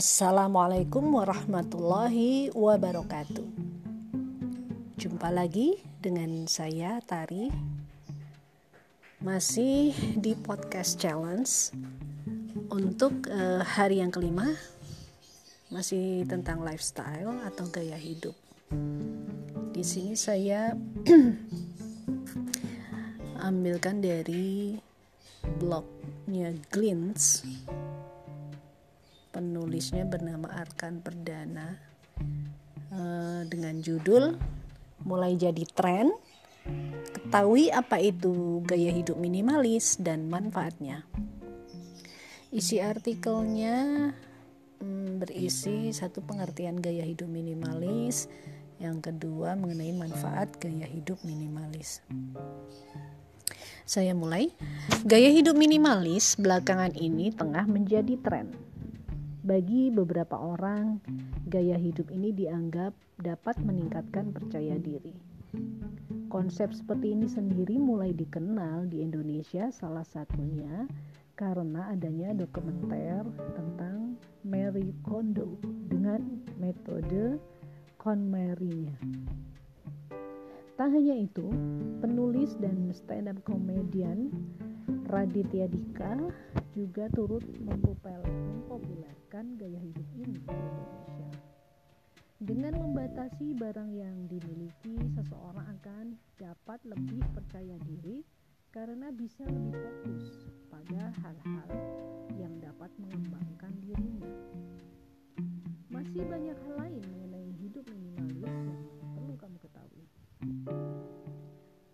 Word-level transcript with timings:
Assalamualaikum 0.00 1.12
warahmatullahi 1.12 2.48
wabarakatuh. 2.56 3.44
Jumpa 4.96 5.28
lagi 5.28 5.76
dengan 6.00 6.48
saya 6.48 7.04
Tari. 7.04 7.52
Masih 9.20 9.92
di 10.16 10.32
podcast 10.40 10.96
challenge 10.96 11.76
untuk 12.72 13.28
uh, 13.28 13.60
hari 13.60 14.00
yang 14.00 14.08
kelima 14.08 14.48
masih 15.68 16.24
tentang 16.24 16.64
lifestyle 16.64 17.36
atau 17.44 17.68
gaya 17.68 18.00
hidup. 18.00 18.32
Di 19.68 19.84
sini 19.84 20.16
saya 20.16 20.72
ambilkan 23.52 24.00
dari 24.00 24.80
blognya 25.60 26.56
Glints 26.72 27.44
penulisnya 29.30 30.02
bernama 30.06 30.50
Arkan 30.50 31.02
Perdana 31.02 31.78
uh, 32.90 33.42
dengan 33.46 33.78
judul 33.78 34.34
mulai 35.06 35.38
jadi 35.38 35.64
tren 35.70 36.12
ketahui 37.16 37.72
apa 37.72 37.96
itu 38.02 38.60
gaya 38.68 38.92
hidup 38.92 39.16
minimalis 39.16 39.96
dan 39.96 40.28
manfaatnya 40.28 41.08
isi 42.52 42.82
artikelnya 42.82 44.10
hmm, 44.82 45.22
berisi 45.22 45.94
satu 45.94 46.20
pengertian 46.20 46.82
gaya 46.82 47.06
hidup 47.06 47.30
minimalis 47.30 48.28
yang 48.76 49.00
kedua 49.00 49.56
mengenai 49.56 49.94
manfaat 49.96 50.52
gaya 50.60 50.84
hidup 50.84 51.22
minimalis 51.24 52.04
saya 53.90 54.14
mulai. 54.14 54.54
Gaya 55.02 55.34
hidup 55.34 55.58
minimalis 55.58 56.38
belakangan 56.38 56.94
ini 56.94 57.34
tengah 57.34 57.66
menjadi 57.66 58.14
tren. 58.22 58.69
Bagi 59.50 59.90
beberapa 59.90 60.38
orang, 60.38 61.02
gaya 61.50 61.74
hidup 61.74 62.14
ini 62.14 62.30
dianggap 62.30 62.94
dapat 63.18 63.58
meningkatkan 63.58 64.30
percaya 64.30 64.78
diri. 64.78 65.10
Konsep 66.30 66.70
seperti 66.70 67.18
ini 67.18 67.26
sendiri 67.26 67.74
mulai 67.74 68.14
dikenal 68.14 68.86
di 68.86 69.02
Indonesia, 69.02 69.66
salah 69.74 70.06
satunya 70.06 70.86
karena 71.34 71.90
adanya 71.90 72.30
dokumenter 72.30 73.26
tentang 73.58 74.14
Mary 74.46 74.94
Kondo 75.02 75.58
dengan 75.90 76.22
metode 76.62 77.42
KonMari-nya. 77.98 78.94
Tak 80.78 80.94
hanya 80.94 81.26
itu, 81.26 81.50
penulis 81.98 82.54
dan 82.62 82.86
stand-up 82.94 83.42
komedian 83.42 84.30
Raditya 85.10 85.66
Dika 85.66 86.30
juga 86.70 87.10
turut 87.10 87.42
mempopulerkan 87.58 89.58
gaya 89.58 89.80
hidup 89.82 90.06
ini 90.14 90.38
di 90.38 90.46
Indonesia. 90.46 91.30
Dengan 92.40 92.72
membatasi 92.80 93.52
barang 93.58 93.90
yang 93.92 94.16
dimiliki, 94.30 94.96
seseorang 95.12 95.66
akan 95.76 96.16
dapat 96.40 96.80
lebih 96.88 97.20
percaya 97.36 97.76
diri 97.84 98.24
karena 98.70 99.10
bisa 99.10 99.42
lebih 99.44 99.74
fokus 99.76 100.46
pada 100.70 101.10
hal-hal 101.20 101.68
yang 102.38 102.54
dapat 102.62 102.88
mengembangkan 103.02 103.74
dirinya. 103.82 104.30
Masih 105.90 106.22
banyak 106.22 106.54
hal 106.54 106.74
lain 106.78 107.02
mengenai 107.12 107.50
hidup 107.60 107.84
minimalis 107.90 108.38
yang 108.40 108.78
perlu 109.18 109.34
kamu 109.36 109.58
ketahui. 109.58 110.06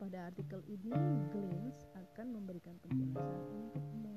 Pada 0.00 0.30
artikel 0.30 0.62
ini, 0.70 0.94
Glens 1.34 1.84
akan 1.92 2.26
memberikan 2.38 2.78
penjelasan 2.80 3.60
untukmu. 3.60 4.09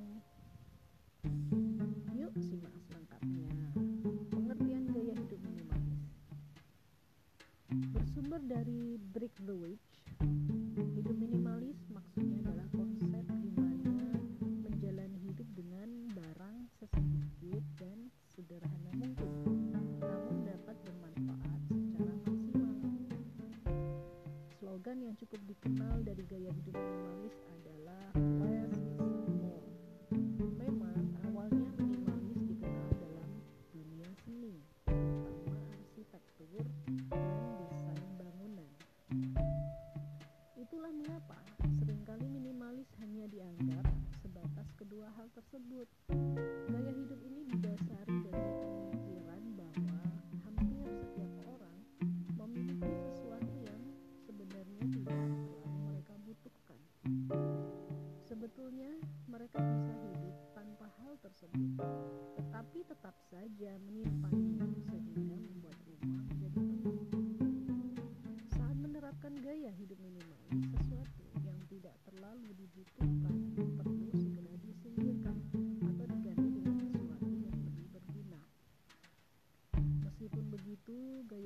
Dari 9.40 9.80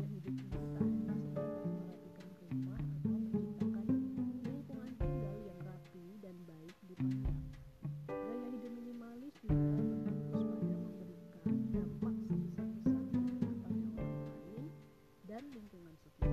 hidup 0.08 0.36
hanya 0.48 1.14
sebatas 1.20 1.60
merapikan 1.76 2.30
rumah 2.48 2.80
atau 2.80 3.10
menciptakan 3.12 3.86
lingkungan 4.48 4.92
tinggal 4.96 5.36
yang 5.44 5.60
rapi 5.68 6.06
dan 6.24 6.36
baik 6.48 6.76
dipandang. 6.88 7.40
Gaya 8.08 8.48
hidup 8.56 8.72
minimalis 8.72 9.36
juga 9.44 9.68
berfokus 9.84 10.48
pada 10.48 10.76
memberikan 10.80 11.56
dampak 11.76 12.16
sebesar-besarnya 12.28 13.22
kepada 13.36 13.82
orang 14.00 14.24
lain 14.40 14.66
dan 15.28 15.44
lingkungan 15.52 15.96
sekitar. 16.00 16.32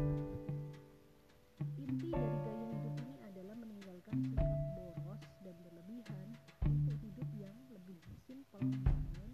Inti 1.75 2.09
dari 2.15 2.39
gaya 2.47 2.65
hidup 2.71 2.95
ini 3.03 3.17
adalah 3.27 3.55
meninggalkan 3.59 4.17
sikap 4.31 4.51
boros 4.79 5.23
dan 5.43 5.57
berlebihan 5.67 6.29
untuk 6.63 6.97
hidup 7.03 7.29
yang 7.37 7.57
lebih 7.75 7.99
simpel 8.23 8.63
namun 8.63 9.31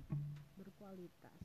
berkualitas. 0.56 1.38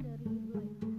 Dari 0.00 0.30
Lifehack 0.52 0.91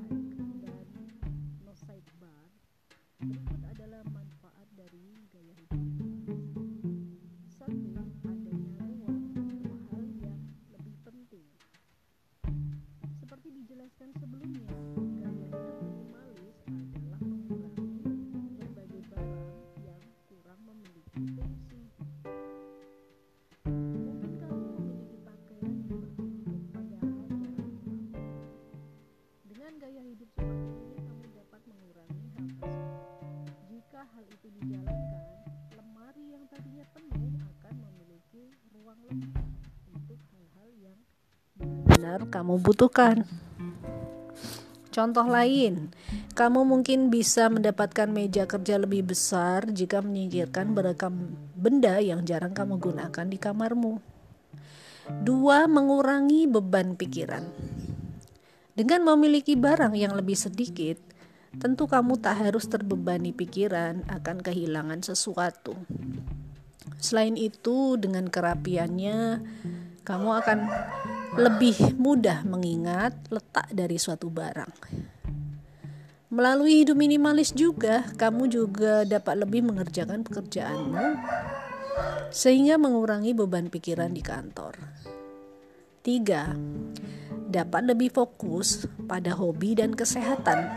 benar 42.13 42.29
kamu 42.29 42.61
butuhkan. 42.61 43.25
Contoh 44.93 45.25
lain, 45.25 45.89
kamu 46.37 46.61
mungkin 46.61 47.09
bisa 47.09 47.49
mendapatkan 47.49 48.05
meja 48.05 48.45
kerja 48.45 48.77
lebih 48.77 49.09
besar 49.09 49.65
jika 49.73 50.05
menyingkirkan 50.05 50.77
beragam 50.77 51.33
benda 51.57 51.97
yang 51.97 52.21
jarang 52.21 52.53
kamu 52.53 52.77
gunakan 52.77 53.25
di 53.25 53.41
kamarmu. 53.41 53.97
Dua, 55.25 55.65
mengurangi 55.65 56.45
beban 56.45 56.93
pikiran. 56.93 57.49
Dengan 58.77 59.01
memiliki 59.09 59.57
barang 59.57 59.97
yang 59.97 60.13
lebih 60.13 60.37
sedikit, 60.37 61.01
tentu 61.57 61.89
kamu 61.89 62.21
tak 62.21 62.45
harus 62.45 62.69
terbebani 62.69 63.33
pikiran 63.33 64.05
akan 64.05 64.37
kehilangan 64.45 65.01
sesuatu. 65.01 65.73
Selain 67.01 67.33
itu, 67.33 67.97
dengan 67.97 68.29
kerapiannya, 68.29 69.41
kamu 70.05 70.29
akan 70.45 70.59
lebih 71.33 71.97
mudah 71.97 72.45
mengingat 72.45 73.17
letak 73.33 73.65
dari 73.73 73.97
suatu 73.97 74.29
barang. 74.29 74.73
Melalui 76.33 76.81
hidup 76.81 76.97
minimalis 76.97 77.53
juga, 77.53 78.05
kamu 78.17 78.49
juga 78.49 79.05
dapat 79.05 79.45
lebih 79.45 79.65
mengerjakan 79.65 80.25
pekerjaanmu 80.25 81.05
sehingga 82.33 82.81
mengurangi 82.81 83.37
beban 83.37 83.69
pikiran 83.69 84.09
di 84.09 84.21
kantor. 84.25 84.73
Tiga, 86.01 86.49
dapat 87.49 87.85
lebih 87.85 88.09
fokus 88.09 88.89
pada 89.05 89.37
hobi 89.37 89.77
dan 89.77 89.93
kesehatan. 89.93 90.69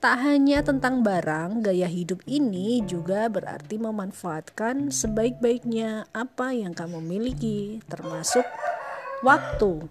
Tak 0.00 0.16
hanya 0.24 0.64
tentang 0.64 1.04
barang, 1.04 1.60
gaya 1.60 1.84
hidup 1.84 2.24
ini 2.24 2.80
juga 2.88 3.28
berarti 3.28 3.76
memanfaatkan 3.76 4.88
sebaik-baiknya 4.88 6.08
apa 6.16 6.56
yang 6.56 6.72
kamu 6.72 7.04
miliki, 7.04 7.84
termasuk 7.84 8.40
waktu. 9.20 9.84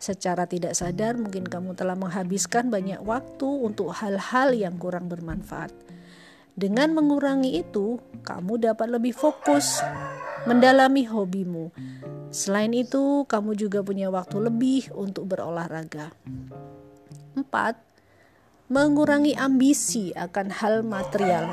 Secara 0.00 0.48
tidak 0.48 0.72
sadar, 0.72 1.20
mungkin 1.20 1.44
kamu 1.44 1.76
telah 1.76 2.00
menghabiskan 2.00 2.72
banyak 2.72 2.96
waktu 3.04 3.44
untuk 3.44 3.92
hal-hal 3.92 4.56
yang 4.56 4.80
kurang 4.80 5.12
bermanfaat. 5.12 5.68
Dengan 6.56 6.96
mengurangi 6.96 7.60
itu, 7.60 8.00
kamu 8.24 8.56
dapat 8.56 8.88
lebih 8.88 9.12
fokus 9.12 9.84
mendalami 10.48 11.04
hobimu. 11.04 11.68
Selain 12.32 12.72
itu, 12.72 13.28
kamu 13.28 13.52
juga 13.52 13.84
punya 13.84 14.08
waktu 14.08 14.48
lebih 14.48 14.96
untuk 14.96 15.28
berolahraga. 15.28 16.08
4 17.36 17.93
mengurangi 18.64 19.36
ambisi 19.36 20.16
akan 20.16 20.48
hal 20.48 20.80
material. 20.80 21.52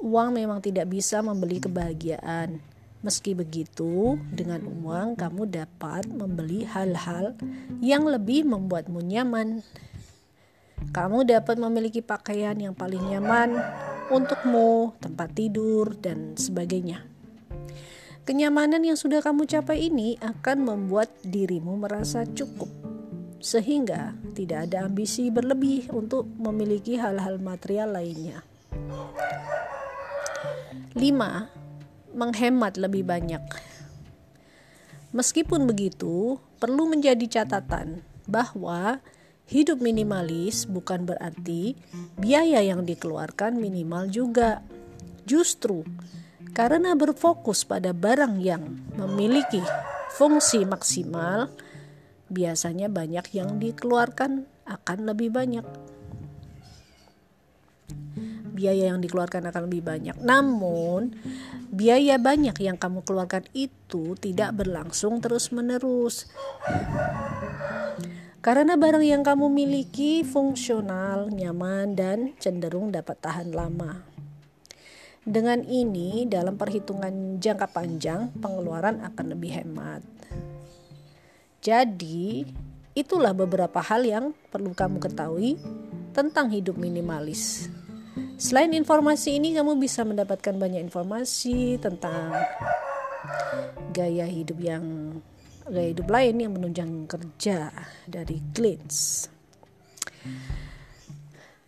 Uang 0.00 0.40
memang 0.40 0.64
tidak 0.64 0.88
bisa 0.88 1.20
membeli 1.20 1.60
kebahagiaan. 1.60 2.64
Meski 3.04 3.36
begitu, 3.36 4.16
dengan 4.32 4.64
uang 4.64 5.20
kamu 5.20 5.52
dapat 5.52 6.08
membeli 6.08 6.64
hal-hal 6.64 7.36
yang 7.84 8.08
lebih 8.08 8.48
membuatmu 8.48 9.04
nyaman. 9.04 9.60
Kamu 10.96 11.28
dapat 11.28 11.60
memiliki 11.60 12.00
pakaian 12.00 12.56
yang 12.56 12.72
paling 12.72 13.04
nyaman 13.04 13.60
untukmu, 14.08 14.94
tempat 15.02 15.34
tidur, 15.34 15.98
dan 15.98 16.38
sebagainya. 16.38 17.02
Kenyamanan 18.26 18.82
yang 18.82 18.98
sudah 18.98 19.22
kamu 19.22 19.46
capai 19.46 19.86
ini 19.90 20.18
akan 20.18 20.66
membuat 20.66 21.10
dirimu 21.22 21.78
merasa 21.78 22.26
cukup 22.26 22.85
sehingga 23.46 24.18
tidak 24.34 24.66
ada 24.66 24.90
ambisi 24.90 25.30
berlebih 25.30 25.86
untuk 25.94 26.26
memiliki 26.34 26.98
hal-hal 26.98 27.38
material 27.38 27.94
lainnya. 27.94 28.42
5. 30.98 30.98
Menghemat 32.18 32.74
lebih 32.74 33.06
banyak. 33.06 33.46
Meskipun 35.14 35.70
begitu, 35.70 36.42
perlu 36.58 36.90
menjadi 36.90 37.22
catatan 37.40 38.02
bahwa 38.26 38.98
hidup 39.46 39.78
minimalis 39.78 40.66
bukan 40.66 41.06
berarti 41.06 41.78
biaya 42.18 42.66
yang 42.66 42.82
dikeluarkan 42.82 43.62
minimal 43.62 44.10
juga. 44.10 44.66
Justru 45.22 45.86
karena 46.50 46.98
berfokus 46.98 47.62
pada 47.62 47.94
barang 47.94 48.42
yang 48.42 48.64
memiliki 48.98 49.62
fungsi 50.18 50.66
maksimal, 50.66 51.46
biasanya 52.36 52.92
banyak 52.92 53.32
yang 53.32 53.56
dikeluarkan 53.56 54.44
akan 54.68 54.98
lebih 55.08 55.32
banyak. 55.32 55.64
Biaya 58.52 58.92
yang 58.92 59.00
dikeluarkan 59.00 59.48
akan 59.48 59.62
lebih 59.72 59.80
banyak. 59.84 60.16
Namun, 60.20 61.16
biaya 61.72 62.20
banyak 62.20 62.56
yang 62.60 62.76
kamu 62.76 63.00
keluarkan 63.08 63.48
itu 63.56 64.12
tidak 64.20 64.52
berlangsung 64.52 65.24
terus-menerus. 65.24 66.28
Karena 68.44 68.76
barang 68.76 69.02
yang 69.02 69.24
kamu 69.24 69.48
miliki 69.48 70.24
fungsional, 70.24 71.32
nyaman, 71.32 71.96
dan 71.96 72.36
cenderung 72.36 72.92
dapat 72.92 73.16
tahan 73.18 73.50
lama. 73.52 74.06
Dengan 75.26 75.66
ini, 75.66 76.22
dalam 76.30 76.54
perhitungan 76.54 77.42
jangka 77.42 77.74
panjang, 77.74 78.30
pengeluaran 78.38 79.02
akan 79.02 79.26
lebih 79.34 79.58
hemat. 79.58 80.06
Jadi, 81.66 82.46
itulah 82.94 83.34
beberapa 83.34 83.82
hal 83.82 84.06
yang 84.06 84.30
perlu 84.54 84.70
kamu 84.70 85.02
ketahui 85.02 85.58
tentang 86.14 86.46
hidup 86.54 86.78
minimalis. 86.78 87.66
Selain 88.38 88.70
informasi 88.70 89.42
ini, 89.42 89.50
kamu 89.50 89.74
bisa 89.74 90.06
mendapatkan 90.06 90.54
banyak 90.54 90.86
informasi 90.86 91.82
tentang 91.82 92.38
gaya 93.90 94.30
hidup 94.30 94.62
yang 94.62 95.18
gaya 95.66 95.90
hidup 95.90 96.06
lain 96.06 96.38
yang 96.38 96.54
menunjang 96.54 97.10
kerja 97.10 97.74
dari 98.06 98.38
Glitz. 98.54 99.26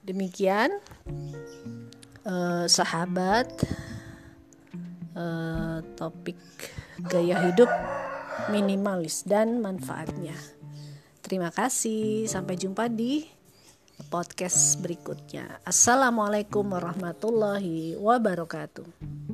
Demikian, 0.06 0.78
uh, 2.22 2.70
sahabat, 2.70 3.50
uh, 5.18 5.82
topik 5.98 6.38
gaya 7.02 7.50
hidup 7.50 7.66
minimalis 8.46 9.26
dan 9.26 9.58
manfaatnya. 9.58 10.38
Terima 11.18 11.50
kasih, 11.50 12.30
sampai 12.30 12.54
jumpa 12.54 12.86
di 12.86 13.26
podcast 14.06 14.78
berikutnya. 14.78 15.58
Assalamualaikum 15.66 16.62
warahmatullahi 16.70 17.98
wabarakatuh. 17.98 19.27